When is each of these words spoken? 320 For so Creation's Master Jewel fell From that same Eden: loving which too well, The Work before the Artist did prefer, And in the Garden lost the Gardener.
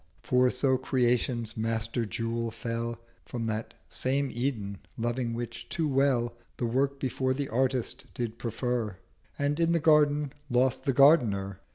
320 0.23 0.23
For 0.31 0.57
so 0.57 0.77
Creation's 0.79 1.55
Master 1.55 2.05
Jewel 2.05 2.49
fell 2.49 2.99
From 3.27 3.45
that 3.45 3.75
same 3.87 4.31
Eden: 4.33 4.79
loving 4.97 5.35
which 5.35 5.69
too 5.69 5.87
well, 5.87 6.35
The 6.57 6.65
Work 6.65 6.99
before 6.99 7.35
the 7.35 7.49
Artist 7.49 8.07
did 8.15 8.39
prefer, 8.39 8.97
And 9.37 9.59
in 9.59 9.73
the 9.73 9.79
Garden 9.79 10.33
lost 10.49 10.85
the 10.85 10.93
Gardener. 10.93 11.59